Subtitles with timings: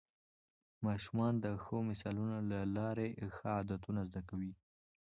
[0.87, 4.53] ماشومان د ښو مثالونو له لارې ښه عادتونه زده کوي